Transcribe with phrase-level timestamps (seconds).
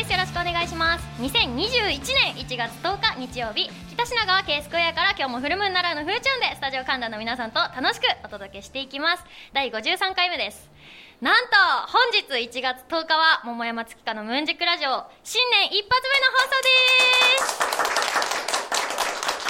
[0.00, 0.12] です。
[0.12, 1.04] よろしくお願いします。
[1.20, 9.24] 2021年1月10日日曜日北品川 K スクエアから今日もフルムーンならのフーチュンでスタジオ観覧の皆さんと楽しくお届けしていきます。
[9.52, 10.70] 第53回目です。
[11.20, 11.50] なんと
[11.92, 16.68] 本日1月10日は桃山月花のムーンジックラジオ新年一発目の放送で
[17.44, 17.60] す。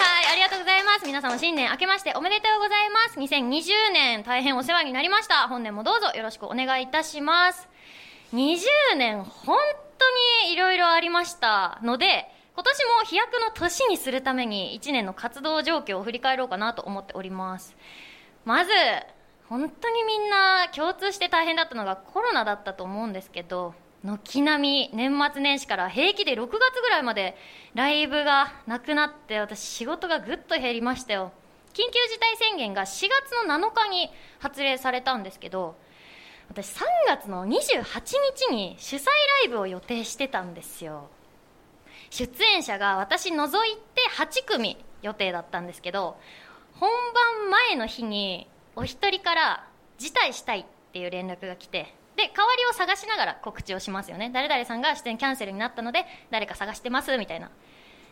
[0.02, 1.06] はいありがとうございます。
[1.06, 3.20] 皆様新年明けましておめでとうございます。
[3.20, 5.46] 2020年大変お世話になりました。
[5.46, 7.68] 本年もどうぞよろしくお願いいたします。
[8.32, 8.58] 20
[8.96, 9.56] 年本
[10.00, 17.76] 当にいろいろありましたので今年も飛躍の年にするために1年の活動状況を振り返ろうかなと思っております。
[18.44, 18.70] まず
[19.48, 23.74] 本当にみんな共通して大変だったのがコロナだったと思うんですけど
[24.04, 27.36] 軒並み年末年始から平気で6月ぐらいまで
[27.74, 31.32] ライブがなくなって私仕事がぐっと減りましたよ。
[31.72, 31.82] 緊急
[32.12, 35.76] 事態宣言が4月の7日に発令されたんですけど
[36.50, 37.84] 私3月の28
[38.48, 41.08] 日に主催ライブを予定してたんですよ。
[42.10, 46.16] 出演者が私除いて8組予定だったんですけど
[46.74, 46.90] 本
[47.40, 54.30] 番前の日にお一人から辞退したいっていう連絡が来てで代わりを探しながら告知をしますよね。
[54.34, 57.52] 誰々さんが出演キャンセルになったので誰か探してますみたいな。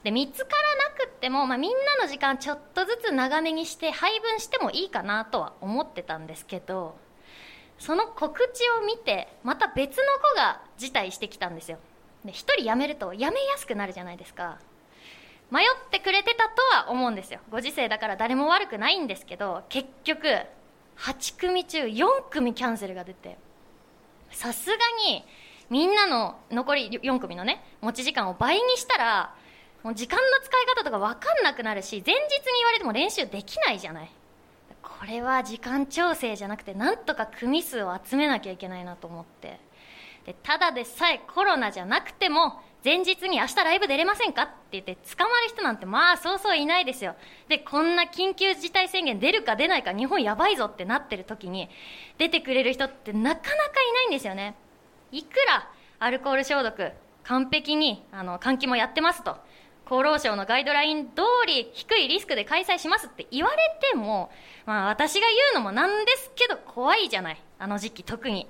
[0.04, 6.94] で見つからなくっても、まあ、みんなの時間ちょっとずつ長めにして配分してもいいかなとは思ってたんですけど
[7.78, 11.78] その告知を見てまた別の子が辞退してきたんですよ。
[12.24, 14.58] で1人辞めると辞めやすくなるじゃないですか。
[15.50, 17.40] 迷ってくれてたとは思うんですよ。
[17.50, 20.28] ご時世だから誰も悪くないんですけど結局
[20.98, 23.38] 8組中4組キャンセルが出て。
[24.30, 24.76] さすが
[25.06, 25.24] に
[25.70, 29.34] みんなの残り4組のね持ち時間を倍にしたら
[29.82, 34.10] もう時間の使い方とか分かんなくなるし前日に言われても練習できないじゃない。
[34.98, 39.60] これは時間調整じゃなくてなんとか組数を集めなきゃいけないなと思って。
[40.26, 47.14] でただでさえコロナじゃなくても前日に明日ライブ出れませんかって言って捕まる人なんてまあそうそういないですよ。
[47.48, 51.68] でこんな緊急事態宣言出るか出ないか日本やばいぞってなってる時に
[52.18, 54.56] 出てくれる人ってなかなかいないんですよね。
[55.12, 55.70] いくら
[56.00, 56.92] アルコール消毒
[57.24, 59.36] 完璧にあの換気もやってますと。
[59.88, 63.56] 厚労省のガイドライン通り低いリスクで開催しますって言われ
[63.90, 64.30] ても、
[64.66, 67.42] まあ、私が言うのもなんですけど怖いじゃない。
[67.58, 68.46] あの時期特に。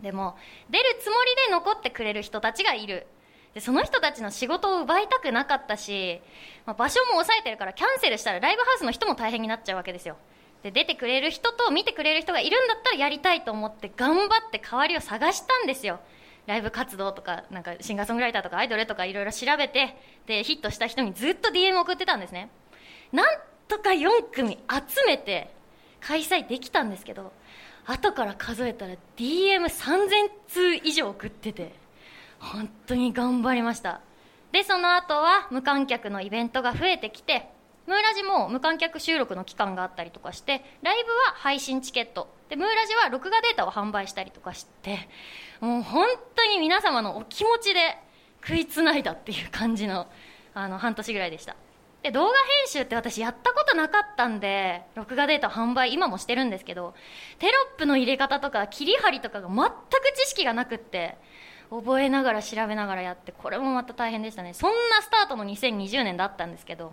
[0.00, 0.36] でも
[0.68, 3.06] 出るつもりで残ってくれる人たちがいる。
[3.54, 6.20] でその人たちの仕事を奪いたくなかったし、
[6.66, 10.16] まあ、場所も抑えてるからキャンセルしたらライブハウスの人も大変になっちゃうわけですよ。
[10.62, 16.00] で出てくれる人と見てくれる人がいるんだったらやりたいと思って頑張って代わりを探したんですよ。
[16.48, 19.94] ライブ活動とかなんかシンガーソングライターとかアイドルとかいろいろ調べて
[20.26, 22.50] でヒットした人にずっと DM 送ってたんですね。
[23.12, 23.26] なん
[23.68, 25.52] とか4組集めて
[26.00, 27.32] 開催できたんですけど
[27.84, 30.08] 後から数えたら DM3000
[30.48, 31.74] 通以上送ってて
[32.38, 34.00] 本当に頑張りました。
[34.50, 37.50] でその後は無観客のイベントが増えてきて
[37.86, 42.34] ムーラジも無観客収録の期間があったりとかしてライブは配信チケット。
[42.48, 45.10] でムーラジは録画データを販売したりとかして
[45.60, 47.98] もう本当に皆様のお気持ちで
[48.42, 50.06] 食いつないだっていう感じの
[50.54, 51.56] あの半年ぐらいでした。
[52.02, 52.36] で動画編
[52.68, 56.94] 集って私やったことなかったんで録画データ販売今もしてるんですけど
[57.40, 59.72] テロップの入れ方とか切り張りとかが全く
[60.16, 61.16] 知識がなくって
[61.70, 64.54] 覚えながら調べながらやってこれもまた大変でしたね。
[64.54, 66.92] そんなスタートの2020年だったんですけど。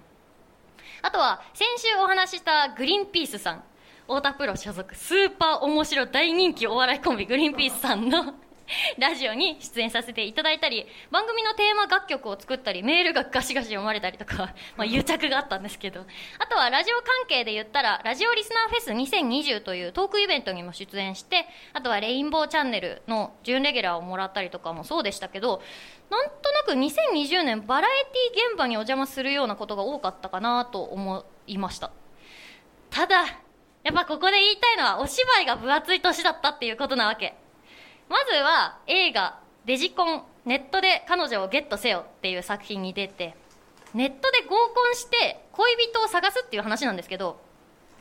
[1.02, 3.64] あとは先週お話ししたグリーンピースさん。
[4.08, 4.96] 太田プロ所属。
[4.96, 8.34] スーパー面白大人気お笑いコンビグリーンピースさんの
[8.98, 16.06] ラジオに出演させていただいたり番組のテーマ楽曲を作ったりメールがガシガシ読まれたりとか、 まあ、癒着があったんですけど
[16.40, 25.62] あとはラジオ関係で言ったらラジオリスナーフェス2020というトークイベントにも出演してあとはレインボーチャンネルの準レギュラーをもらったりとかもそうでしたけど
[26.10, 27.92] なんとなく2020年バラエ
[28.34, 31.92] ティ現場にお邪魔するようなことが多かったかなと思いました。
[32.90, 33.26] ただ
[33.84, 37.36] やっぱここで言いたいのはお芝居が分厚い年だったっていうことなわけ
[38.10, 43.36] まずは映画「デジコンネットで彼女をゲットせよ」っていう作品に出て
[43.94, 47.40] ネットで合コンして恋人を探すっていう話なんですけど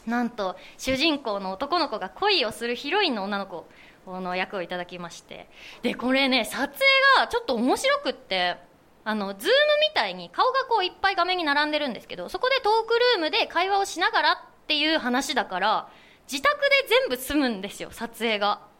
[0.06, 3.66] なんと主人公の男の子が恋をするヒロインの女の子
[4.06, 5.48] の役をいただきまして
[5.82, 6.84] でこれね撮影
[7.18, 8.56] がちょっと面白くって
[9.04, 9.54] あの Zoom
[9.88, 15.88] みたいに顔がこういっぱい画面に並んでるんですけどそこでトークルームで会話をしながらっていう話だから
[16.30, 18.73] 自宅で全部済むんですよ撮影が。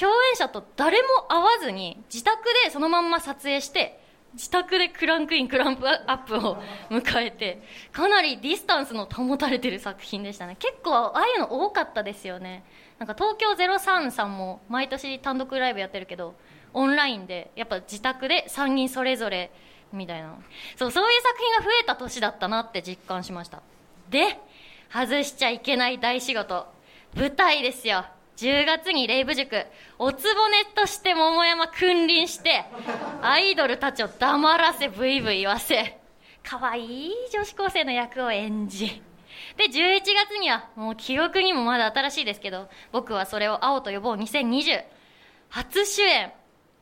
[0.00, 4.00] 共演者と誰も会わずに自宅でそのまんま撮影して
[4.32, 6.56] 自宅でクランクインクランクアップを
[6.88, 7.62] 迎えて
[7.92, 10.56] かなりディスタンスの保たれてる作品でしたね。
[10.58, 12.64] 結構ああいうの多かったですよね。
[12.98, 16.34] なんか東京03さんも毎年単独ライブやってるけど
[16.72, 19.50] オンラインでやっぱ自宅で3人それぞれ
[19.92, 20.38] みたいな。
[20.76, 23.60] そうそういう作品が増えた年だったなって実感しました。
[24.08, 24.38] で
[24.92, 26.66] 外しちゃいけない大仕事。
[27.16, 28.06] 舞台ですよ。
[28.40, 29.66] 10月にレイブ塾
[29.98, 32.64] おつぼねとして桃山君臨して
[33.20, 35.98] アイドルたちを黙らせブイブイ言わせ
[36.42, 39.02] 可愛い女子高生の役を演じ。
[39.58, 44.16] で11月にはもう記憶にもまだ新しいですけど僕はそれを青と呼ぼう。
[44.16, 44.84] 2020
[45.50, 46.32] 初主演。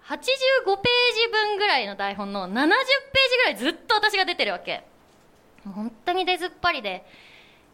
[0.05, 2.73] 85ページ分ぐらいの台本の70ページ
[3.37, 4.85] ぐらいずっと私が出てるわけ。
[5.65, 7.05] 本当に出ずっぱりで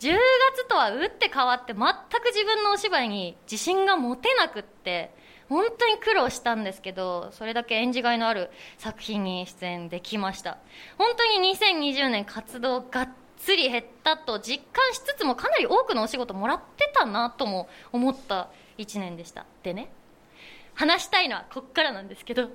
[0.05, 5.15] 10月とは打って変わって全く自分のお芝居に自信が持てなくって
[5.49, 10.59] 本当に苦労したんですけどそれだけ演じがいのある作品に出演できました。
[10.99, 13.09] 本当に2020年活動がっ
[13.39, 19.47] つり減ったと実感しつつもかなり多くのお仕事もらってたなとも思った1年でした。
[19.63, 19.91] でね
[20.75, 22.51] 話したいのはこっからなんですけど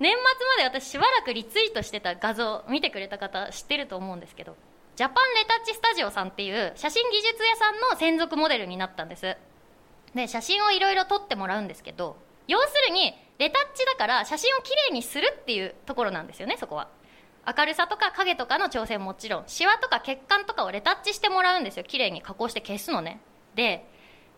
[0.00, 4.56] 年末まで私しばらくリツイートしてた画像見てくれた方知ってると思うんですけど
[4.96, 9.36] ジャパンレタッチスタジオさんっていう写真技術屋さんの専属モデルになったんです。
[10.14, 16.88] で写真をいろいろ撮ってもらうんですけど要するにレタッチだから写真をきれいにするっていうところなんですよねそこは。
[17.46, 21.84] 明るさとか影とかの調整ももちろんシワとか血管とかをレタッチしてもらうんですよ。
[21.84, 23.20] きれいに加工して消すのね。
[23.56, 23.84] で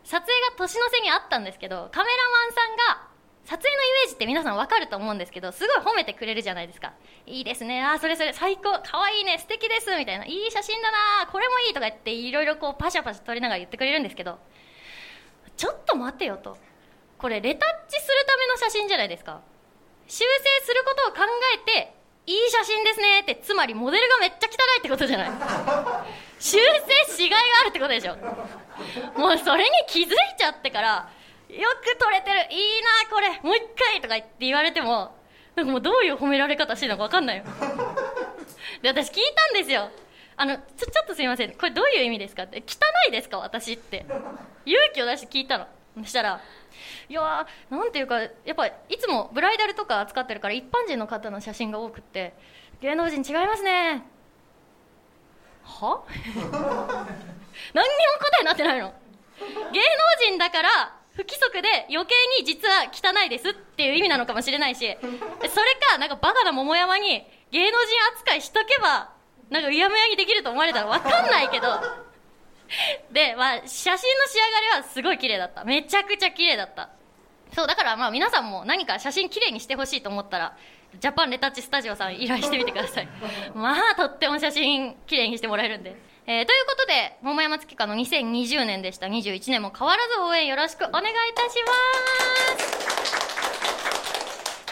[0.05, 3.09] 撮影が年の瀬にあったんですけどカメラマンさんが
[3.47, 6.93] 撮影のイメージって皆さん分かると思うんですけどすごい褒めてくれるじゃないですか。
[7.27, 7.81] いいですね。
[7.83, 8.33] あそれそれ。
[8.33, 8.65] 最高。
[8.83, 9.39] かわいいね。
[9.39, 9.95] 素敵です。
[9.97, 10.27] みたいな。
[10.27, 11.29] いい写真だな。
[11.31, 14.39] これもいいとか言っていろいろこうパシャパシャ撮りながら言ってくれるんですけど
[15.57, 16.59] ちょっと待てよと。
[17.19, 19.41] これレタッチするための写真じゃないですか。
[20.09, 21.23] 修正することを考
[21.55, 21.95] えて
[22.27, 25.31] いい写真ですねってつまりモデルがめっちゃ汚いってことじゃない。
[26.41, 28.17] 修正しがいがあるってことでしょ。
[29.17, 31.09] もうそれに気づいちゃってから
[31.49, 32.47] く撮れてる。
[32.51, 33.41] いいなこれ。
[33.43, 35.15] もう一回とか言って言われても
[35.55, 37.45] なんかもうどういう褒められ方してるのか分かんないよ。
[38.83, 39.23] で私聞い
[39.53, 39.91] たんですよ。
[40.37, 41.53] あのちょちょっとすみません。
[41.53, 42.59] これどういう意味ですかって。
[42.59, 42.77] 汚
[43.09, 44.05] いですか私って。
[44.65, 45.67] 勇気を出して聞いたの。
[45.99, 46.41] そしたら
[47.09, 52.35] いやーなんていうかやっぱいつもブライダルとか扱ってるから一般人の方の写真が多くって
[52.83, 54.03] 芸能人違いますね。
[55.65, 56.05] は？
[57.73, 58.93] 何にも答えになってないの。
[59.73, 65.49] 芸能人だから不規則で余計に実は汚いですっていう意味なのかもしれないしそれ
[65.91, 69.11] かなんかバカな桃山に芸能人扱いしとけば
[69.51, 71.67] なんかうやむやにできると思われたら分かんないけど。
[73.13, 75.65] で、まあ、写真の仕上がりはすごい綺麗だった。
[75.65, 76.91] めちゃくちゃ綺麗だった。
[77.55, 80.57] そうだからまあ皆さんも何か写真綺麗にしてほしいと思ったら
[80.99, 83.09] ジャパンレタッチスタジオさん依頼してみてください。
[83.55, 85.97] まあとっても写真綺麗にしてもらえるんで。
[86.29, 89.07] えー、ということで桃山月花の2020年でした。
[89.07, 93.26] 21年も変わらず応援よろしくお願いいたします。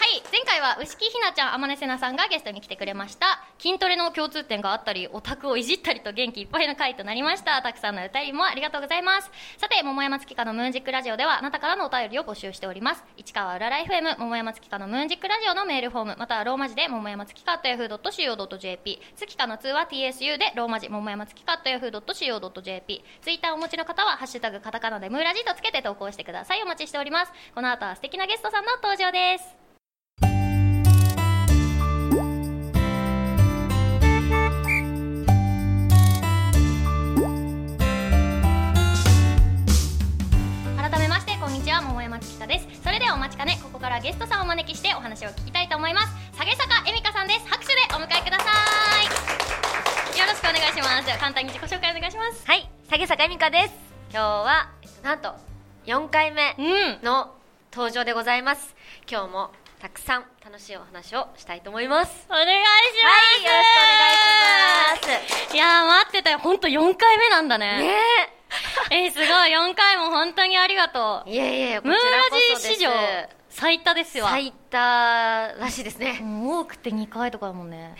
[0.05, 3.43] はい前回は牛木ひなちゃん天音せなさんがゲストに来てくれました。
[3.57, 7.59] 筋トレの共通点があったりオタクをいじったりと元気いっぱいの回となりました。
[7.63, 9.31] たくさんの歌いもありがとうございます。
[9.57, 13.03] さて桃山月花のムーンジックラジオではあなたからのお便りを募集しております。
[13.17, 26.61] 市川うらら FM 桃山月花のムーンジックラジオのメールフォームまたはローマ字で桃山月花と yahoo.co.jp 月花の通は TSU でローマ字桃山月花と yahoo.co.jp ツイッターをお持ちの方はハッシュタグカタカナでムーラジとつけて投稿してください。
[26.61, 27.31] お待ちしております。
[27.55, 29.64] この後は素敵なゲストさんの登場です。
[41.75, 42.67] は桃山月花です。
[42.81, 46.07] それではお待ちかねここからゲストさんをお招きしてお話を聞きたいと思います。
[46.37, 47.45] 下げ坂恵美香さんです。
[47.49, 48.45] 拍手でお迎えくださ
[49.03, 50.17] い。
[50.17, 51.05] よろしくお願いします。
[51.05, 52.47] では簡単に自己紹介お願いします。
[52.47, 53.73] はい、下げ坂恵美香です。
[54.09, 55.35] 今日は、えっと、なんと
[55.85, 57.03] 4回目うん。
[57.03, 57.35] の
[57.73, 58.73] 登場でございます。
[59.11, 59.51] 今日も
[59.85, 62.25] たくさん楽しいお話をしたいと思います。
[62.27, 65.45] お願いしはい、よろしくお願いします。
[65.45, 67.93] ますいやー待ってたよ本当4回目なんだねね
[68.89, 72.89] えー、すごい4回も本当にありがとうえ、いえいえ、こムーラジ史上
[73.47, 76.17] 最多ですよ最多らしいですね。
[76.19, 77.93] うん多くて2回とかだもんね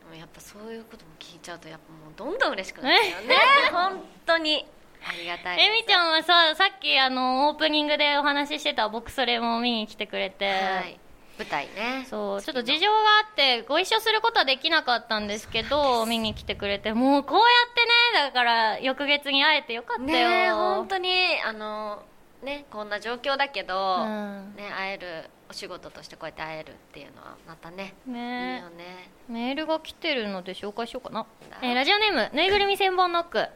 [0.00, 3.36] でもやっぱそういうことも聞いちゃうと、やっぱもうどんどん嬉しくなっちゃうよね。
[3.70, 4.64] 本当に。
[5.06, 5.60] ありがたい。
[5.60, 10.99] えみちゃんはささっきあのオープニングでお話ししてた僕それも見に来てくれて、はい。
[11.40, 12.06] 舞台ね。
[12.08, 17.74] そうちょっと事情があってご一緒することはできなかったんですけど見に来てくれてもうこうやっ
[18.12, 21.08] てねだから翌月に会えてよかったよ、ねえ本当に
[21.46, 22.02] あの
[22.42, 24.54] ねこんな状況だけど、うん。
[24.56, 29.10] ね会えるお仕事としてこうやって会えるっていうのはまたねいいねよね。
[29.28, 31.26] メールが来てるので紹介しようかな。
[31.50, 33.48] だ、えーラジオネームぬいぐるみ千本ノック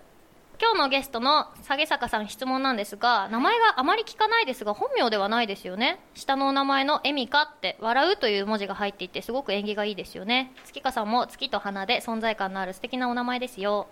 [0.64, 6.00] 今日のゲストの下げ坂さん質問なんですが名前があまり聞かないですが本名ではないですよね。
[6.14, 10.54] 下のお名前の「エミカ」って「笑う」という文字が入っていてすごく縁起がいいですよね。
[10.64, 13.88] 月香さんも月と花で存在感のある素敵なお名前ですよ。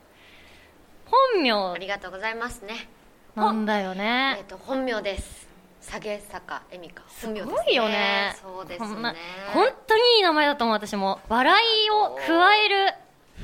[1.35, 1.73] 本名。
[1.73, 2.88] ありがとうございますね。
[3.35, 5.47] なんだよえねっと本名です。
[5.83, 8.35] 下げ坂恵美香すごいよね。
[8.41, 9.14] そうですね。
[9.52, 11.21] 本当にいい名前だと思う私も。
[11.29, 12.95] 笑いを加える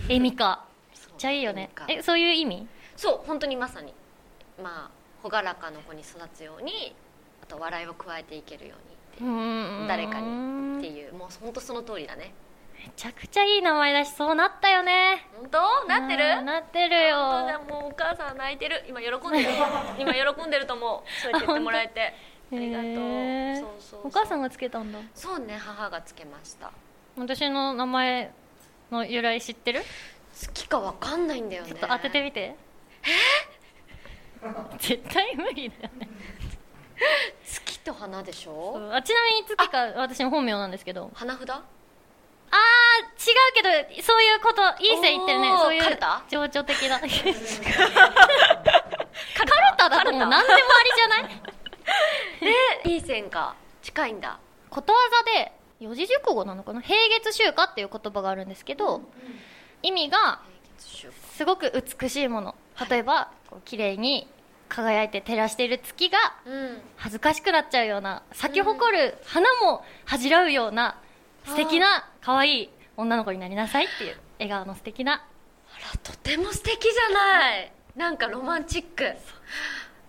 [0.09, 0.65] エミカ。
[0.95, 1.69] そうめっちゃいいよね。
[1.89, 2.67] えそういう意味？
[2.99, 3.95] そう本当にまさに
[4.61, 6.95] まあ朗らかの子に育つように
[7.41, 9.31] あと笑いを加えていけるように
[9.79, 12.35] って誰かにっていうもう本当その通りだね。
[12.75, 15.29] めちゃくちゃいい名前だしそうなったよね。
[15.37, 15.89] 本当？
[15.89, 16.25] なってる？
[16.39, 17.17] うんなってるよ。
[17.69, 18.85] もうお母さん泣いてる。
[18.89, 19.49] 今喜んでる。
[19.99, 22.15] 今喜んでると思うそうやって言ってもらえて。
[22.51, 22.89] ありがとう。
[22.89, 24.07] へーそうそうそう。
[24.07, 24.99] お母さんがつけたんだ。
[25.15, 26.71] そうね母がつけました。
[27.17, 28.33] 私の名前
[28.91, 29.83] の由来知ってる？
[29.83, 31.71] 好きかわかんないんだよね。
[31.71, 32.55] ちょっと当ててみて
[34.79, 36.09] 絶対無理だよね。
[37.45, 38.91] 月と花でしょ？
[38.93, 41.11] あちなみに月か私の本名なんですけど。
[41.15, 41.51] 花札？
[41.51, 43.35] あー違
[43.83, 45.51] うけどそういうこといい線言ってるね。
[45.59, 45.83] そういう
[46.31, 46.99] 情緒的な。
[47.01, 47.13] カル
[49.77, 51.43] タだともう何でもありじゃない？
[52.85, 53.55] えいい線か。
[53.83, 54.39] 近いんだ。
[54.71, 56.81] ことわざで四字熟語なのかな？
[56.81, 59.03] 平月秋夏っていう言葉があるんですけど、
[59.83, 60.41] 意味が
[60.79, 62.55] すごく美しいもの
[62.89, 64.29] 例えば、こう綺麗に
[64.69, 66.83] 輝いて照らしている月がうん。
[66.97, 70.99] 恥ずかしくなっちゃうような咲き誇る花も恥じらうような
[71.47, 75.15] 素敵な可愛い女の子になりなさいっていう笑顔の素敵な。
[75.15, 75.19] あ
[75.95, 77.73] らとても素敵じゃない。
[77.97, 79.13] なんかロマンチック。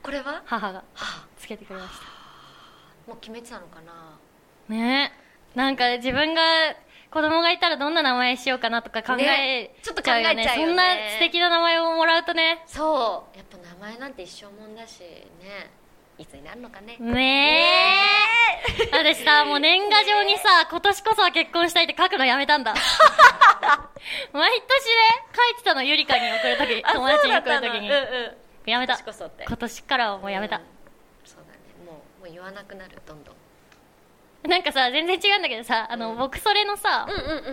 [0.01, 0.41] これは？
[0.45, 1.25] 母がはあ。
[1.37, 2.03] つけてくれました。
[3.09, 4.17] もう決めてたのかな。
[4.67, 5.13] ね。
[5.55, 6.41] えなんか自分が
[7.11, 10.51] 子供がいたらどんな名前しようかなとか考えねちょっと考えちゃうよね。
[10.55, 12.63] そんな素敵な名前をもらうとね。
[12.67, 13.37] そう。
[13.37, 15.71] やっぱ名前なんて一生もんだしね。
[16.19, 16.97] いつになるのかね。
[16.99, 17.95] ね
[18.77, 18.89] え。
[18.91, 22.75] 私さもう年賀状にさ今年こそは結婚したいって書くのやめたんだ。
[24.33, 24.65] 毎年ね
[25.35, 28.37] 書いてたのゆりかに送るとき友達に送るときにうんう
[28.67, 28.69] ん。
[28.69, 28.99] やめた。
[28.99, 30.57] 今年からはもうやめた。
[30.57, 30.61] ん、
[31.25, 31.59] そうだね。
[31.85, 33.35] もうもう言わなくなるどんどん
[34.47, 36.17] なんかさ全然違うんだけどさあの、うん。
[36.17, 37.07] 僕それのさ、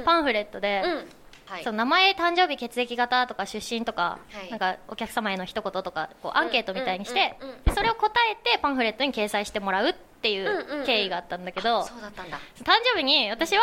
[0.04, 1.08] パンフレットで、うん。
[1.46, 1.64] はい。
[1.64, 4.50] そう名前誕生日血液型とか出身とか、はい。
[4.50, 12.38] なんかお客様への一言とかこうアンケートみたいにして、でそれを答えてパンフレットに掲載してもらうっていんう経緯があったんだけど、あそうだったんだ。
[12.62, 13.62] 誕生日に私は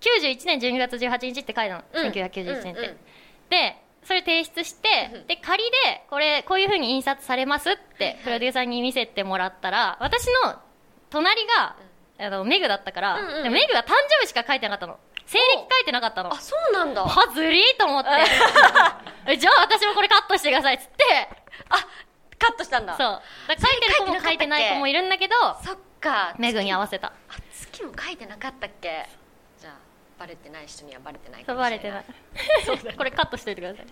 [0.00, 2.12] 91年12月18日って書いたの、うん。
[2.12, 2.96] 1991年って、うんうん
[3.50, 5.26] でそれ提出して、うん。
[5.26, 5.70] で仮で
[6.08, 10.54] これこういうふうに印刷されますってプロデューサーに見せてもらったら私の
[11.10, 11.76] 隣が、
[12.20, 14.98] あのメグだったから、うんうんでメグが誕生日しか書いてなかったの。
[15.26, 16.32] 西暦書いてなかったの。
[16.32, 17.04] あそうなんだ。
[17.04, 18.10] はずりーと思って。
[19.32, 21.28] えじゃあ私もこれカットしてくださいっつって。
[21.68, 21.76] あ
[22.38, 22.96] カットしたんだ。
[22.96, 23.22] そう。
[23.48, 25.34] だ書いてる子も書いてない子もいるんだけど
[25.64, 26.34] そっか。
[26.38, 27.08] メグに合わせた。
[27.08, 27.12] あ
[27.52, 29.06] 月も書いてなかったっけ？
[29.58, 29.74] じゃあ
[30.18, 32.92] バレてない人にはバレてないかもしれなバレてない。
[32.92, 33.86] いこれカットしといてください。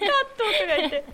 [0.00, 1.04] 音がいて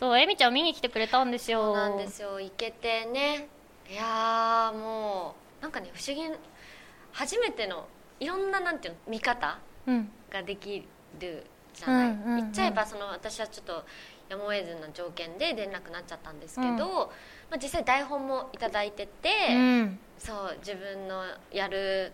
[0.00, 1.60] そうエミちゃん見に来てくれたんですよ。
[1.62, 2.40] そうなんですよ。
[2.40, 3.48] 行けてね。
[3.90, 6.22] いやーもうなんかね不思議
[7.12, 7.86] 初めての
[8.18, 10.10] いろんななんていうの見方うん。
[10.30, 10.86] ができ
[11.20, 12.36] るじゃない、うんうんうん。
[12.36, 13.84] 言っちゃえばその私はちょっと
[14.30, 16.78] やむを得ずの条件で出れなくなっちゃったんですけど、うん。
[16.78, 16.86] ま
[17.56, 19.98] あ、実際台本もいただいてて、うん。
[20.18, 22.12] そう自分のやる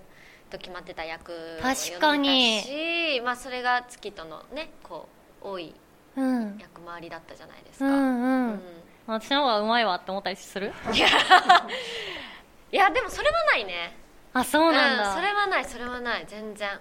[0.50, 3.20] と決まってた役を確かに。
[3.22, 5.08] まあ、それが月とのねこ
[5.42, 5.72] う多い
[6.16, 6.58] うん。
[6.58, 8.50] 役回りだったじゃないですか、うんうん。
[8.50, 8.60] うん。
[9.06, 10.72] 私の方がうまいわって思ったりする？
[10.92, 11.08] いや。
[12.72, 13.96] いやでもそれはないね。
[14.32, 16.24] あそうなんだ、それはないそれはない。
[16.26, 16.80] 全然。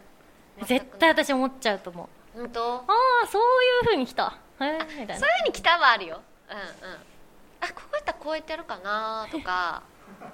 [0.63, 2.39] 絶対私思っちゃうと思う。
[2.39, 2.75] 本当？
[2.75, 2.85] あ
[3.23, 4.37] あそういうふうに来た。
[4.59, 5.17] へえみたいな。
[5.17, 6.21] そういうふうに来たはあるよ。
[6.49, 6.65] うんうん。
[7.61, 9.83] あこうやったらこうやってやるかなとか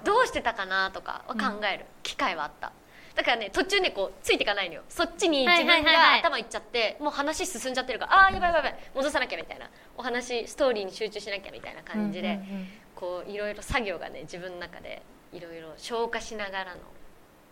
[0.04, 1.86] どうしてたかなとかは考える。
[2.02, 2.72] 機会はあった
[3.14, 4.82] だからね途中ねこうついていかないのよ。
[4.88, 5.94] そっちに自分はいはいはい。
[5.96, 9.70] はいが頭いっちゃってもう話進んじゃってるからああーやばいやばいやばい戻さなきゃみたいな。
[9.96, 12.68] お話ストーリーに集中しなきゃみたいな感じで、うんうんうん。
[12.94, 15.02] こういろいろ作業がね自分の中で
[15.32, 16.80] いろいろ消化しながらの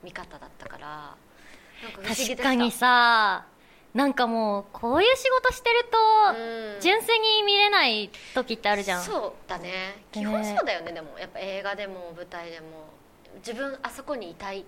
[0.02, 0.87] 見方だったから
[1.83, 3.45] なんか確かにさ
[3.93, 5.99] なんかもうこういう仕事してると、
[6.38, 6.81] うん。
[6.81, 9.02] 純粋に見れない時ってあるじゃん。
[9.02, 9.69] そうだね。
[9.69, 11.19] ね基本そうだよねでも。
[11.19, 12.88] やっぱ映画でも舞台でも。
[13.37, 14.64] 自分あそこにいたいい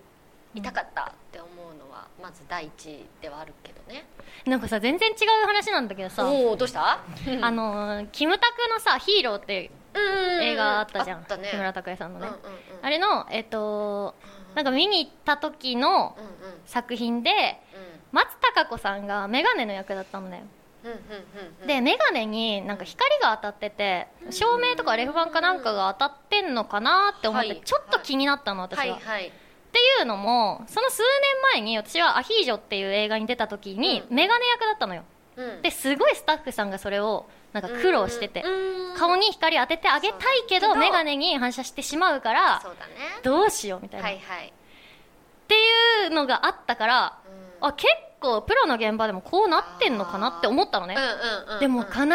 [0.60, 4.04] たかったって思うのはまず第一ではあるけどね。
[4.44, 6.98] なんかさ全然違う話なんだけどさおおどうした？
[7.40, 11.26] あのーキムタクのさ「ヒーロー」って映映画あったじゃん、ね。
[11.50, 12.52] 木村拓哉さんのね、うんうんうん。
[12.82, 14.14] あれのえっと
[14.54, 16.32] なんか見に行った時のうんうん。
[16.64, 17.60] 作品で
[18.12, 20.44] 松たか子さんがメガネの役だったのね。
[20.84, 20.98] うんうんうん
[21.62, 21.66] うん。
[21.66, 27.62] でメガネになんか光が当たってて照明とかレフ板かなんかが当たってんのかなって思ってはい。
[27.64, 29.32] ちょっと気になったの私は、はいはい
[29.72, 34.14] っていうのもその数年前に私は「アヒージョ」っていう映画に出た時にうん。
[34.14, 35.02] メガネ役だったのよ。
[35.36, 35.62] うん。
[35.62, 37.24] ですごいスタッフさんがそれを
[37.54, 38.96] なんか苦労しててうん。
[38.98, 42.64] 顔に光当ててあげたいけどメガネに反射してしまうからね。
[43.22, 44.48] どうしようみたいな、はいはい。
[44.48, 44.52] っ
[45.48, 47.18] ていうのがあったから
[47.60, 47.68] うん。
[47.68, 50.96] あ結構プロの現場でもこうなってんのかなって思ったのね。
[50.96, 52.06] うんうんうんでも必ず、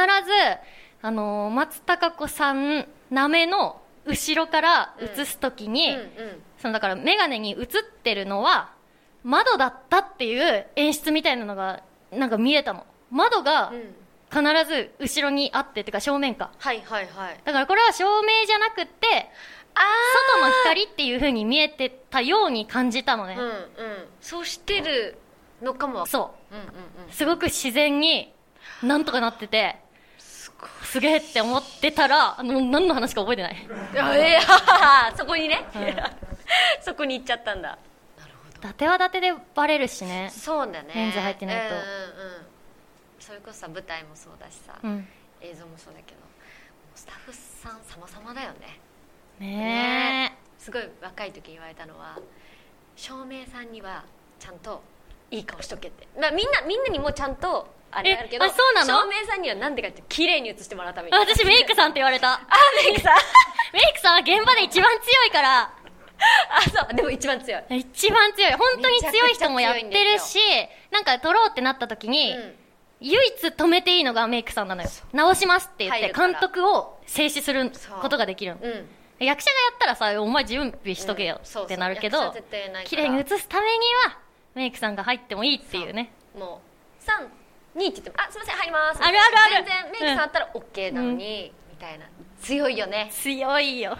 [1.01, 7.67] あのー松たか子さんなめの後ろから映す時に、うんうんそのだから眼鏡に映っ
[8.03, 8.71] てるのは
[9.23, 12.85] 窓だったっていう演出みたいなのがなんか見えたの。
[13.11, 13.95] 窓がうん
[14.29, 16.51] 必ず後ろにあってっていうか正面か。
[16.57, 17.39] はいはいはい。
[17.45, 19.29] だからこれは照明じゃなくって
[19.73, 19.79] あ
[20.35, 23.61] 外の光っていう風に見えてたように感じたのね、うんうん。
[24.19, 25.17] そうしてる
[25.61, 26.05] のかも。
[26.05, 26.55] そう。
[26.55, 26.65] うんうん
[27.07, 27.11] うん。
[27.11, 28.33] すごく自然に
[28.83, 29.77] なんとかなってて
[30.17, 33.67] すげえって思ってたらあの何の話か覚えてない。
[33.97, 36.26] あえー、そこにね、うん
[36.81, 37.77] そこに行っちゃったんだ。
[38.57, 40.29] 伊達は伊達でバレるしね。
[40.31, 40.91] そうだね。
[40.93, 41.75] レンズ入ってないと。
[41.75, 41.87] うんうんう
[42.39, 42.47] ん。
[43.19, 45.07] それこそさ舞台もそうだしさ、うん。
[45.41, 46.19] 映像もそうだけど
[46.95, 48.79] スタッフさん様々だよね。
[49.39, 52.17] ねすごい若い時言われたのは
[52.95, 54.03] 照明さんには
[54.39, 54.81] ちゃんと
[55.29, 59.01] いい顔しとけって、まあ、みんなみんなにもちゃんとあれあるけどえあそうなの？
[59.01, 61.15] 照明さんにはなんでかって綺麗に映してもらうために。
[61.15, 62.33] え私メイクさんって言われた。
[62.33, 62.39] あ
[62.83, 63.15] メイクさん。
[63.73, 65.71] メイクさんは現場で一番強いから
[66.49, 66.95] あそう。
[66.95, 67.63] でも一番強い。
[67.77, 68.51] 一番強い。
[68.53, 70.39] 本当に強い人もやってるし
[70.91, 72.55] なんか撮ろうってなった時に、うん。
[72.99, 74.89] 唯一止めていいのがメイクさんなのよ。
[75.13, 77.71] 直しますって言って監督を静止する
[78.01, 78.59] ことができるの。
[78.61, 78.87] うん。
[79.19, 82.35] 役者がやったらさお前準備しとけよってなるけど
[82.85, 84.19] 綺麗に映すためには
[84.53, 86.11] メイクさんが入ってもいいっていうね。
[86.37, 86.61] も
[86.99, 87.31] う3 2って
[87.75, 89.65] 言っても「あすいません入ります」あるあるある。
[89.65, 92.05] 全然メイクさんあったら OK なのに、みたいな。
[92.41, 93.09] 強いよね。
[93.11, 93.97] 強いよ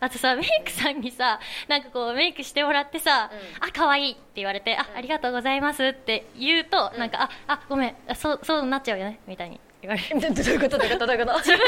[0.00, 6.98] あとさメイクさんにさなんかこうメイクしてもらってさ「うあ可愛いって言われて「あありがとうございます」って言うと、うん。
[6.98, 10.20] なんか「ああごめんあそうそうなっちゃうよね」みたいに言われる。
[10.20, 10.78] るどどういうこと？
[10.78, 11.06] どういうこと？
[11.06, 11.38] どういうこと？
[11.38, 11.64] 自分の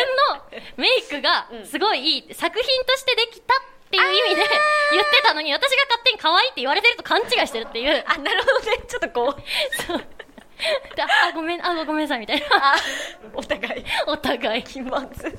[0.77, 1.67] メイクがうん。
[1.67, 3.59] すごいいいって作品としてできたっ
[3.91, 4.43] ていう意味で
[4.93, 8.05] 言ってたのに私が勝手に可愛いって言われてると勘違いしてるっていう。
[8.07, 8.79] あなるほどね。
[8.89, 9.83] ちょっとこう。
[9.83, 9.99] そう。
[10.97, 12.47] であごめんあごめんなさいみたいな。
[12.53, 12.75] あ
[13.35, 13.85] お互い。
[14.07, 14.63] お互い。
[14.63, 15.39] 気まず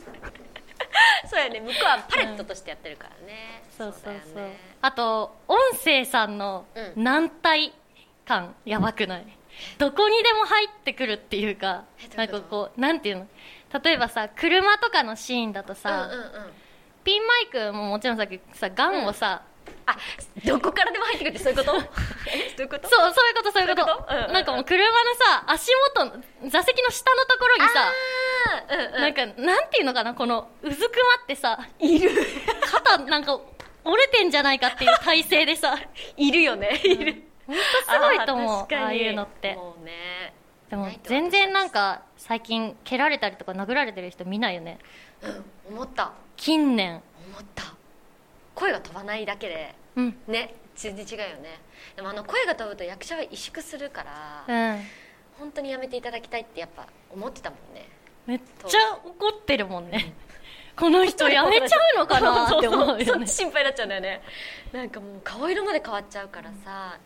[1.27, 1.59] そうやね。
[1.59, 4.35] 向こうはパレットとしてやってるからね、そうそうそう。
[4.35, 4.57] だよね。
[4.81, 7.03] あと音声さんのうん。
[7.03, 7.73] 軟体
[8.25, 9.25] 感やばくない？
[9.77, 11.83] どこにでも入ってくるっていうか
[12.15, 13.27] なんかこうなんていうの？
[13.83, 16.53] 例えばさ車とかのシーンだとさ、うんうんうん。
[17.03, 19.41] ピンマイクももちろんささガンをさ、
[19.85, 19.97] あ
[20.45, 21.77] どこからでも入ってくるってそういうこと？
[22.27, 22.89] え どういうこと？
[22.89, 23.81] そうそういうことそういうこと。
[23.85, 24.13] そういうこと？
[24.13, 24.33] うんうんうん。
[24.33, 27.91] なんかもう車のさ足元の座席の下のところにさ
[28.71, 29.01] うんうん。
[29.01, 32.11] なんかなんていうのかなこのうずくまってさいる。
[32.71, 33.39] 肩なんか
[33.85, 35.77] 折れてんじゃないかっていう体勢でさ
[36.15, 37.23] いるよねいる。
[37.45, 39.53] 本当すごいと思うあああいうのって。
[39.55, 40.33] もうね。
[40.69, 44.79] でも全然なんか最近蹴られたりとか殴られてる人見ないよね。
[45.21, 45.45] うん
[45.75, 46.13] 思った。
[46.37, 47.03] 近年。
[47.29, 47.73] 思った
[48.55, 50.17] 声が飛ばないだけでうん。
[50.27, 51.61] ね全然違うよね。
[51.95, 54.81] でもあの声が飛ぶと役者は萎縮するから、うん。
[55.39, 57.87] 本当にやめていただきたいってやっぱ思ってたもんね。
[58.25, 60.13] めっちゃ怒ってるもんね。
[60.75, 62.57] この人やめちゃうのかな？
[62.57, 63.03] って思うそう。
[63.03, 63.27] そうよね。
[63.27, 64.21] 心配になっちゃうんだよね。
[64.71, 66.97] なんかもう顔色まで変わっちゃうからさ、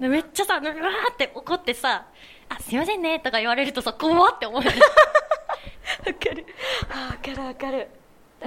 [0.00, 2.06] みんめっちゃさうわーって怒ってさ
[2.48, 4.78] 「あすいませんね」とか言われるとさ怖って思うよね。
[6.06, 6.46] わかる。
[6.90, 7.88] あわかるわかる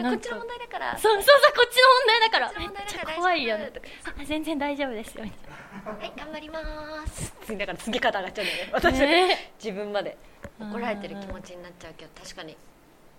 [0.04, 0.98] こっちの問題だから。
[0.98, 2.60] そうそうそうこっちの問題だから。
[2.60, 3.72] めっちゃ怖いよね。
[4.26, 5.24] 全然大丈夫ですよ。
[5.24, 7.34] みたいはい頑張ります。
[7.46, 8.72] 次だから次肩上がっちゃうんだよね。
[8.74, 10.18] 私、ね自分まで。
[10.60, 12.56] うん怒られてる気持ちになっちゃうけど確かに。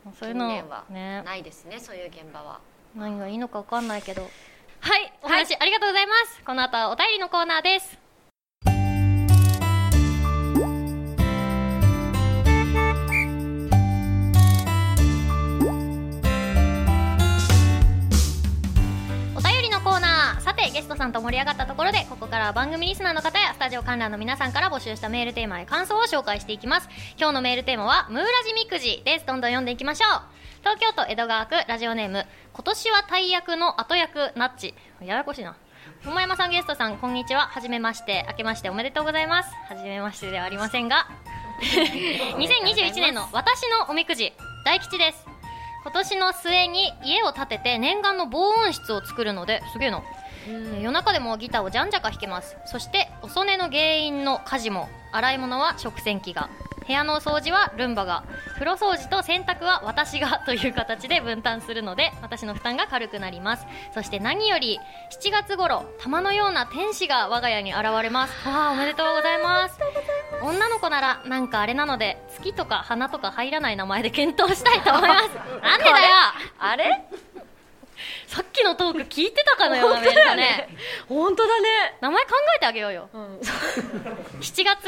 [0.05, 1.23] なそういうのはね。
[1.23, 2.61] ないですねそういう現場は。
[2.95, 4.23] 何がいいのか分かんないけど。
[4.23, 4.29] は
[4.99, 6.43] いお話、ありがとうございます。
[6.45, 7.99] この後はお便りのコーナーです
[20.73, 26.89] ゲストさんと盛り上がったところでここからは番組リスナーの方やスタジオ観覧の皆さんから募集したメールテーマや感想を紹介していきます。
[27.19, 29.27] 今日のメールテーマはムーラジみくじです。
[29.27, 30.23] どんどん読んでいきましょう。
[30.61, 34.75] 東京都江戸川区ラジオネーム今年は大役の後役ナッチ。
[35.01, 35.57] ややこしいな。
[36.05, 37.43] 桃山さんゲストさんこんにちは。
[37.43, 38.25] はじめまして。
[38.29, 39.51] 明けましておめでとうございます。
[39.69, 41.07] はじめましてではありませんが。
[41.63, 44.33] 2021年の私のおみくじ
[44.65, 45.27] 大吉です。
[45.83, 49.99] 今年の末に家を建てて念願の防音室を作るのですげえな。
[49.99, 50.05] うん
[50.81, 52.57] 夜中でもギターをじゃんじゃか弾けます。
[52.67, 54.89] そしておそ寝の原因の家事も。
[55.13, 56.51] 洗い物は食洗機が。
[56.87, 58.23] 部屋の掃除はルンバが。
[58.55, 60.43] 風呂掃除と洗濯は私が。
[60.47, 63.67] という形で分担するので私の負担が軽くなります。
[63.95, 64.79] そして何より
[65.21, 68.49] 7月頃玉のような天使が我が家に現れます。
[68.49, 69.79] わあおめでとうございます。
[70.43, 75.29] 女の子ならなんかあれなので月とか花とか入らない名前で検討したいと思います。
[75.63, 75.97] なんでだよ。
[76.59, 77.05] あれ？
[78.27, 80.17] さっきのトーク聞いてたかのようなメール。
[80.25, 80.69] だね。
[81.09, 81.97] 本当だね。
[82.01, 83.09] 名前考えてあげようよ。
[83.13, 83.39] うん。
[84.41, 84.87] 7月。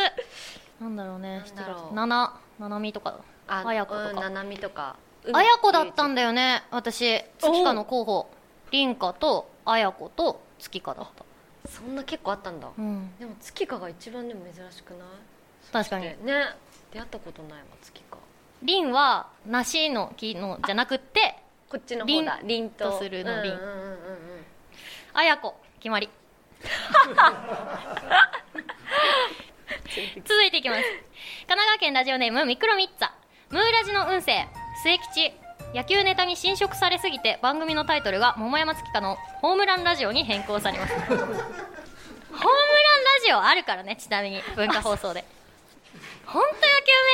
[0.81, 1.39] なんだろうね。
[1.39, 1.77] なんだろう。
[1.77, 1.95] 7月。
[1.95, 2.41] 七。
[2.59, 3.19] 七海とか。
[3.49, 4.11] ああやことか。
[4.11, 4.97] うんななみとか。
[5.33, 6.63] あやこだったんだよね。
[6.71, 8.31] 私月花の候補。
[8.71, 11.25] 凛花とあやこと月花だった。
[11.71, 12.69] そんな結構あったんだ。
[12.77, 13.17] うん。
[13.19, 15.73] でも月花が一番でも珍しくない？
[15.73, 16.05] 確かに。
[16.25, 16.55] ね
[16.93, 18.23] 出会ったことないわ月花
[18.63, 21.37] 凛は梨の木のじゃなくって
[21.69, 22.41] こっちの方だ。
[22.45, 23.53] 凛ととするの凛
[25.13, 26.09] あやこ決まり。
[30.25, 30.83] 続いていきます。
[30.83, 33.11] 神奈川県ラジオネームミクロミッツァ。
[33.51, 34.47] ムーラジの運勢。
[34.83, 35.33] 末吉
[35.75, 40.95] 野球ネタに侵食されすぎて番組のタイトルが桃山月花のホームランラジオに変更されます。
[41.01, 41.45] ホームランラ
[43.27, 45.25] ジオあるからねちなみに文化放送で
[46.29, 46.63] 本当野球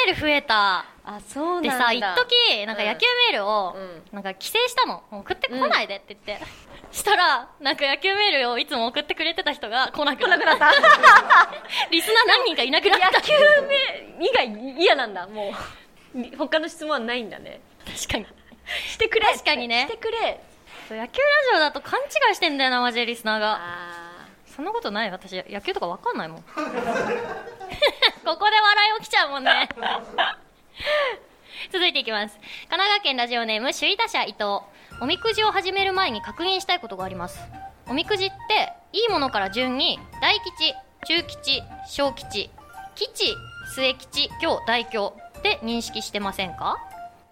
[0.08, 0.86] メール増えた。
[1.06, 1.84] あそうでなんだ。
[1.86, 5.04] さ一時なんか野球メールをうんなんか規制したの。
[5.10, 6.44] もう送ってこないでって言って、
[6.90, 10.46] したらなんか野球メールをいつも送ってくれてた人が来なくなった。
[11.90, 13.10] リスナー何人かいなくなった。
[13.12, 13.32] 野球
[14.18, 14.48] 目以外
[14.78, 15.26] 嫌なんだ。
[15.28, 15.54] も
[16.14, 17.60] う他の質問はないんだね。
[17.86, 18.26] 確かに。
[18.88, 19.86] してくれ確かにね。
[19.88, 20.40] してくれ。
[20.90, 23.60] 野球ラジオだと勘違いしてんだよなマジでリスナーが。
[23.60, 24.04] あ
[24.54, 26.44] そんなことない私野球とか分かんないもん
[28.24, 29.68] ここで笑い起きちゃうもんね。
[31.72, 32.36] 続いていきます。
[32.36, 34.60] 神奈川県ラジオネーム首位打者伊藤。
[35.00, 37.38] おみくじを始める前に確認したいことがあります。
[37.86, 40.74] おみくじっていいものから順に大吉
[41.06, 42.50] 中吉小吉
[42.94, 43.34] 吉
[43.74, 46.76] 末吉今日大凶って認識してませんか？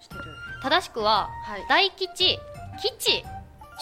[0.01, 0.21] ーしてる。
[0.63, 1.65] 正しくは、はい。
[1.69, 2.39] 大吉
[2.83, 3.25] 吉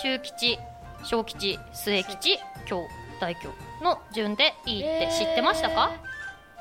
[0.00, 0.58] 中吉
[1.02, 2.88] 小吉末吉今日
[3.20, 5.90] 大凶の順でいいって知ってましたか、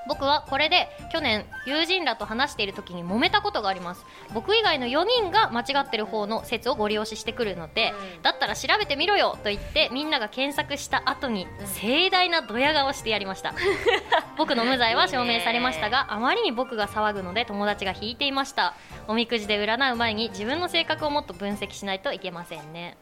[0.10, 4.04] 僕はこれで去年友人らと話している時に揉めたことがあります。
[4.34, 8.22] 僕以外の4人が間違ってる方の説をご利用ししてくるので、うん。
[8.24, 11.46] だったら調べてみろよと言ってみんなが検索した後に
[11.76, 13.54] 盛大なドヤ顔してやりました。
[14.36, 18.74] 僕の無罪は証明されましたがあまりに僕が騒ぐので友達が引いていました。
[19.08, 22.98] おみくじで占う前に自分の性格をもっと分析しないといけませんね。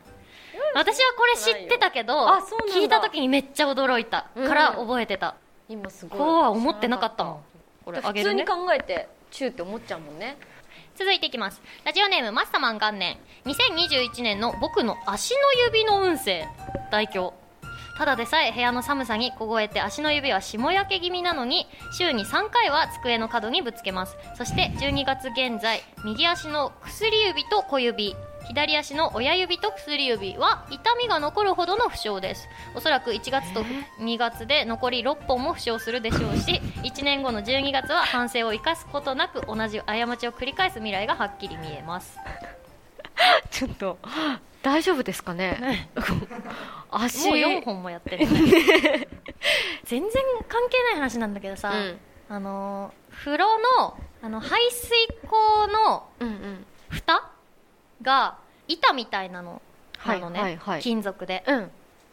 [0.73, 2.27] 私はこれ知ってたけど
[2.73, 5.35] 聞いた時にめっちゃ驚いたから覚えてた、
[5.69, 7.39] 今すごいこうは思ってなかったもん
[7.83, 10.37] これ普通に考えてチューって思っちゃうもんね。
[10.95, 11.61] 続いていきます。
[11.85, 13.17] ラジオネームマッサマン元年。
[13.45, 16.47] 2021年の僕の足の指の運勢。
[16.91, 17.33] 大凶。
[17.97, 24.17] ただでさえ部屋の寒さに凍えて足の指は霜焼け気味なのに週に3回は机の角にぶつけます。
[24.35, 28.15] そして12月現在右足の薬指と小指
[28.47, 32.47] 左足の親指と薬指は痛みが残るほどの負傷です。
[32.75, 33.63] おそらく1月と
[33.99, 42.17] 2月で残り6本も負傷するでしょうし1年後の12月は反省を生かすことなく同じ過ちを繰り返す未来がはっきり見えます。
[43.51, 43.97] ちょっと
[44.63, 45.89] 大丈夫ですかね？
[46.91, 47.27] 足。
[47.27, 48.25] もう4本もやってる
[49.85, 50.11] 全然
[50.47, 51.99] 関係ない話なんだけどさ、うん。
[52.29, 53.47] あのー風呂
[53.79, 54.89] のあの排水
[55.27, 56.65] 口のうんうん。
[56.89, 57.29] 蓋
[58.01, 59.61] が板みたいなの
[60.05, 60.57] なのね、はいはい。
[60.57, 61.43] はい金属で。
[61.47, 61.71] うん。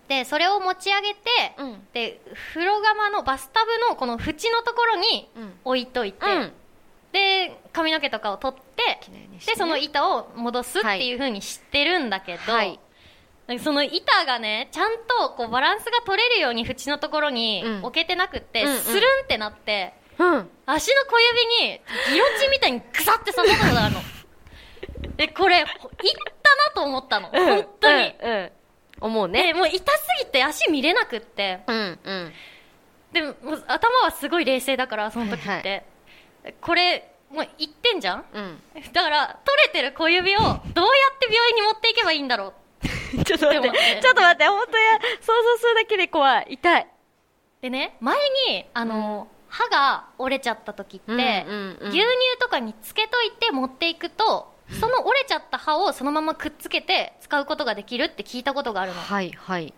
[0.08, 1.20] でそれを持ち上げて、
[1.58, 1.86] うん。
[1.92, 2.20] で
[2.52, 5.52] 風呂釜のバスタブのこの縁のところにうん。
[5.64, 6.52] 置いといて、うん。
[7.12, 9.28] で髪の毛とかを取ってね。
[9.46, 12.78] でその板を戻すっていう風にしてるんだけど、はい。
[13.62, 17.84] その板がねちゃんとこうバランスが取れるように縁のところにうん。
[17.84, 20.48] 置けてなくって、スルンってなってうん。
[20.66, 21.20] 足の小
[21.62, 21.80] 指に
[22.12, 24.00] ギロチンみたいにグサって刺さったことがあるの
[25.16, 27.28] でこれいったなと思ったの。
[27.28, 28.30] 本当に、うん。
[28.30, 28.50] うん。
[29.00, 29.46] 思うね。
[29.48, 31.60] でもう痛すぎて足見れなくって。
[31.66, 32.32] うんうん。
[33.12, 35.84] でももう頭はすごい冷静だからその時って、
[36.60, 38.24] これもういってんじゃん？
[38.32, 38.62] うん。
[38.92, 40.62] だから取れてる小指をどうやっ
[41.18, 42.84] て病院に持っていけばいいんだろう。
[43.24, 44.00] ちょっと待って。
[44.02, 44.44] ちょっと待って。
[44.46, 46.46] 本当や想像するだけで怖い。
[46.50, 46.86] 痛い。
[47.62, 48.16] でね前
[48.48, 51.88] にあの、歯が折れちゃった時って、うんうんうん。
[51.90, 52.06] 牛乳
[52.40, 59.00] とかにつけといて持っていくとその折れちゃった歯をそのままくっつけて使うことができるって聞いたことがあるの。
[59.00, 59.74] はいはい。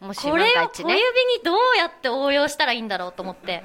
[0.00, 1.02] もしこれ万が一を小指に
[1.44, 3.62] どうやって応用したらいいんだろうと思って。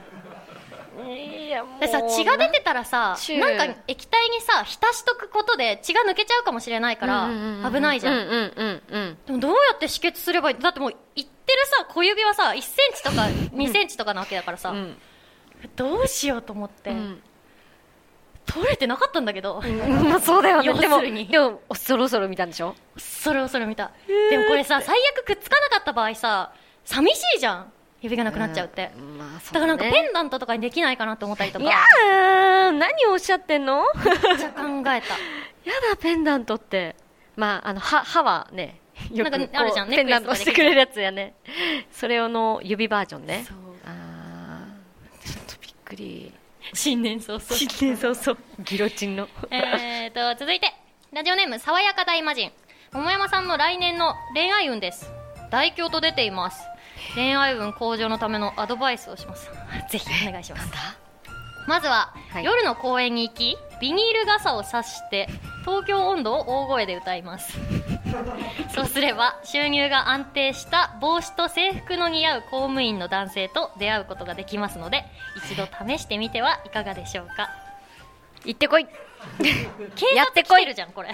[1.07, 1.79] いやもう。
[1.79, 7.29] でさ血が出てたらさなんか液体にさ浸しとくことで血が抜けちゃうかもしれないから
[7.69, 9.17] 危ないじゃん,、うんうんうんうん。
[9.25, 10.59] でもどうやって止血すればいい？
[10.59, 13.21] だってもう行ってってるさ小指はさ1センチとか
[13.55, 14.97] 2センチとかなわけだからさ、うん。
[15.75, 17.21] どうしようと思って、うん
[18.45, 19.61] 取れてなかったんだけど、
[20.03, 20.73] まあそうだよね。
[20.79, 22.75] でもでもそろそろ見たんでしょ？
[22.97, 23.91] それをそれを見た
[24.29, 26.53] でもこれさ最悪くっつかなかった場合さ
[26.83, 27.71] 寂しいじゃん。
[28.01, 31.65] 指がなくなっちゃうって、うんまあそだからなんかねペンダントとかにできないかなと思ったりとか。
[31.65, 33.83] いやー何をおっしゃってんの？
[34.27, 34.91] めっちゃ考えた。
[34.93, 35.01] や
[35.91, 36.95] だペンダントって。
[37.35, 38.79] まああの歯歯はね
[39.11, 41.33] よくなんかあるじゃんペンダントしてくれるやつやね。
[41.91, 43.43] それをの指バージョンね。
[43.47, 43.57] そう。
[43.85, 46.31] あーちょっとびっくり
[46.73, 47.41] 新年早々。
[47.41, 48.39] 新年早々。
[48.59, 49.27] ギロチンの。
[49.51, 50.73] えーと続いて。
[51.11, 52.51] ラジオネーム爽やか大魔人
[52.91, 55.11] 桃山さんの来年の恋愛運です。
[55.51, 56.61] 大凶と出ています。
[57.15, 59.49] 恋愛運向上のためのアドバイスをします。
[59.89, 60.71] ぜひお願いします。
[61.67, 62.43] まずは、はい。
[62.43, 65.27] 夜の公園に行きビニール傘を差して
[65.61, 67.57] 東京温度を大声で歌います
[68.73, 75.05] そうすれば収入が安定した帽子と制服の似合う公務員の男性と出会うことができますので
[75.45, 77.49] 一度試してみてはいかがでしょうか。
[78.45, 78.87] 行ってこい。
[79.95, 81.09] 警やってこい察来てるじゃんこれ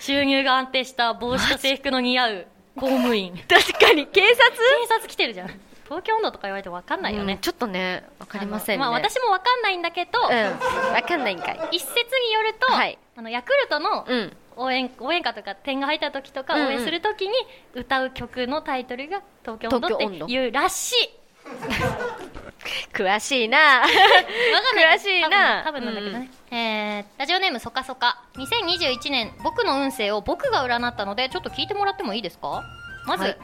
[0.00, 3.38] 収入が安定した帽子と制服の似合う公務員。
[3.48, 4.06] 確かに。
[4.06, 4.50] 警察？
[4.50, 5.60] 警察来てるじゃん。
[5.84, 8.80] 東京温度とか言われて分かんないよね、うんちょっとねわかりませんね。
[8.80, 10.92] まあ、私も分かんないんだけど、うん。
[10.94, 11.60] わかんないんかい。
[11.72, 12.98] 一説によると、はい。
[13.16, 16.68] あのヤクルトのうん応援応援歌とか点が入った時とかうんうん。
[16.68, 17.34] 応援する時に
[17.74, 19.88] 歌う曲のタイトルが「東京温度」
[20.24, 20.96] っていうらしい。
[22.94, 23.82] 詳しいな。
[23.82, 25.62] 詳しいな。
[25.64, 28.22] 多分なんだけどね、えーラジオネームそかそか。
[28.36, 32.62] 2021年僕の運勢を僕が占ったのでちょっと聞いてもらってもいいですか？
[33.06, 33.32] まず、はい。
[33.32, 33.38] 1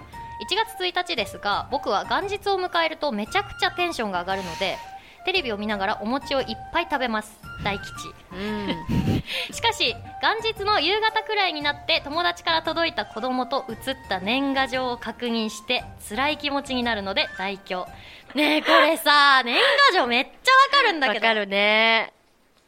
[0.56, 4.78] 月1日ですが僕は元日を迎えるとめちゃくちゃテンションが上がるので
[5.24, 7.38] テレビを見ながらお餅をいっぱい食べます。
[7.62, 7.90] 大吉。
[8.32, 9.22] うん。
[9.52, 17.86] しかし元日の夕方くらいになって友達から届いた子供と写った年賀状を確認して辛い気持ちになるので大凶。
[18.34, 19.56] ねえこれさ 年
[19.92, 21.26] 賀状めっちゃわかるんだけど。
[21.26, 22.12] わかるね。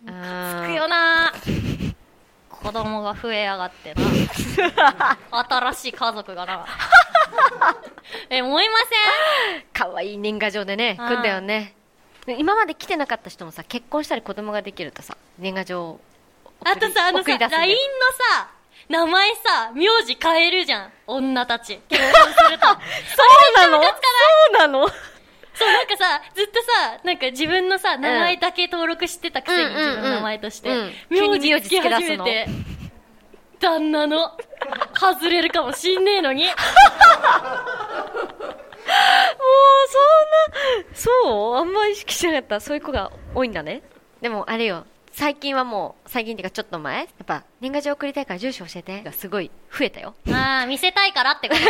[0.04, 1.32] つくよな。
[2.50, 4.02] 子供が増えやがってな。
[5.48, 6.66] 新しい家族がな。
[8.28, 8.82] え思いま
[9.72, 11.74] かわいい年賀状でねうん来んだよね。
[11.76, 11.81] で
[12.26, 15.98] 今まで来てなかった人もさ結婚したり子供ができるとさ年賀状
[16.64, 17.76] あとさあのさ LINE よ。
[18.36, 18.50] のさ
[18.88, 20.92] 名前さ名字変えるじゃん。
[21.06, 21.80] 女たち。
[21.88, 22.66] 結婚すると。
[22.68, 23.82] そうなの？
[23.82, 23.88] そ
[24.50, 24.88] うなの？
[25.54, 29.88] そうなんかさずっとさなんか自分のさ名前だけ登録してたくせに、うんうんうん。
[29.88, 30.92] 自分の名前として、うん。
[31.10, 32.48] 急に名字つけ始めて
[33.60, 34.36] 旦那の
[34.98, 36.46] 外れるかもしんねえのに
[39.92, 42.60] そんなそうあんま意識しなかった。
[42.60, 43.82] そういう子が多いんだね。
[44.20, 44.86] でもあれよ。
[45.12, 46.98] 最近はもう最近っていうかちょっと前。
[46.98, 49.02] やっぱ年賀状送りたいから住所教えて。
[49.02, 50.14] がすごい増えたよ。
[50.30, 51.66] ああ見せたいからってことね。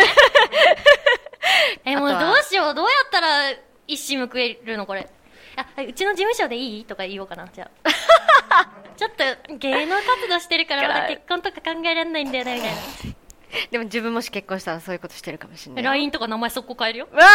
[1.84, 2.74] えもうどうしよう。
[2.74, 3.52] どうやったら
[3.86, 5.08] 一矢報えるのこれ。
[5.56, 7.48] あうちの事務所でいいとか言おうかな。
[7.48, 7.88] じゃあ。
[8.96, 9.10] ちょっ
[9.46, 13.11] と芸能活動してるからまだ結婚とか考えられないんだよねみたいな
[13.70, 17.08] でも自分もし結婚したらそういうことしてるかもしれない LINE とか名前速攻変えるよ。
[17.10, 17.26] うわー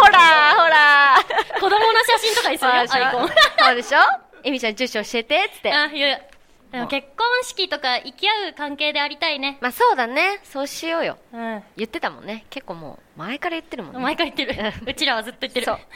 [0.00, 1.16] ほらほら。
[1.60, 2.58] 子供の写真とかに。
[2.58, 3.28] するよアイコン。
[3.28, 3.98] そうでしょ？
[4.44, 5.72] エミちゃん住所教えてっつって。
[5.72, 6.20] あいや
[6.72, 9.58] でも結婚式とか行き合う関係でありたいね。
[9.60, 10.40] まあそうだね。
[10.44, 11.18] そうしようよ。
[11.32, 11.62] うん。
[11.76, 12.44] 言ってたもんね。
[12.50, 14.00] 結構もう前から言ってるもんね。
[14.00, 14.72] 毎回言ってる。
[14.86, 15.66] うちらはずっと言ってる。
[15.66, 15.78] そう。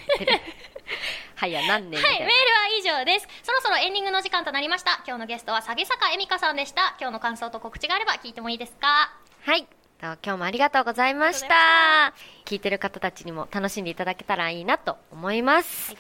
[1.37, 2.37] はいや何年はいメールは
[2.79, 3.27] 以上です。
[3.43, 5.01] そろそろエンディングの時間となりました。
[5.07, 6.97] 今日のゲストは、下げ坂恵美香さんでした。
[7.01, 9.12] 今日の感想と告知があれば聞いてもいいですか？
[9.42, 9.62] はい。
[9.62, 9.66] と
[10.00, 12.14] 今日もありがとうございました。
[12.44, 15.94] 聞いてる方たちにも楽しんでいただけたらいいなと思います。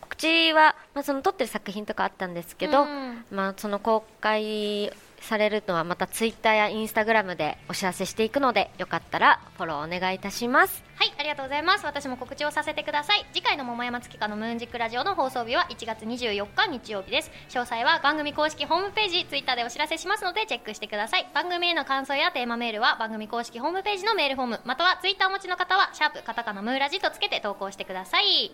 [0.00, 10.84] 告知は、まあ、その撮ってる作品とかあったんですけど、うんまあ、その公開されるのはまたツイッターやインスタグラムでお知らせしていくので、よかったらフォローお願いいたします。
[10.94, 11.86] はい、ありがとうございます。
[11.86, 13.26] 私も告知をさせてください。
[13.32, 17.30] 次回の桃山月花のムーンジックラジオの放送日は1月24日日曜日です。
[17.48, 21.26] 詳細は番組公式ホームページ、ツイッターでお知らせしますのでチェックしてください。
[21.34, 28.52] 番組への感想やテーマメールは番組公式ホームページのメールフォーム、またはツイッターお持ちの方は、シャープカタカナムーラジとつけて投稿してください。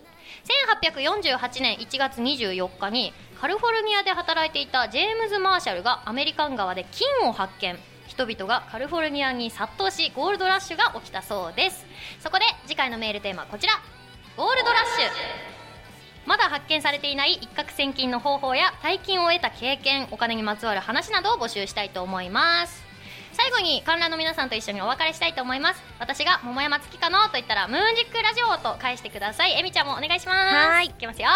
[0.81, 7.77] 1848年1月24日にカリフォルニアで働いていたジェームズ・マーシャルがアメリカン川で金を発見
[8.09, 11.85] 人々がカリフォルニアに殺到しゴールドラッシュが起きたそうです。
[12.19, 13.73] そこで次回のメールテーマはこちら。
[14.35, 15.09] ゴールドラッシュ。
[16.25, 22.83] まだ発見されていない一攫千金の方法や大金を得た経験お金にまつわる話などを募集したいと思います。
[23.33, 25.83] 最後に観覧の皆さんと一緒にお別れしたいと思います。
[25.99, 29.53] 私が桃山月花のと言ったらムーンジックラジオと返してください。
[29.57, 30.55] えみちゃんもお願いします。
[30.55, 30.87] はい。
[30.87, 31.29] いきますよ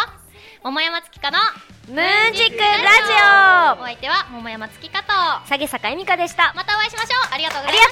[0.64, 1.44] 桃山月花の
[1.90, 5.14] ムーンジックラジお相手は桃山月花と。
[5.44, 6.54] オ下げ坂恵美香でした。
[6.56, 7.34] またお会いしましょう。
[7.34, 7.84] ありがとうございま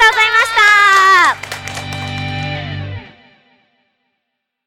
[1.46, 1.61] した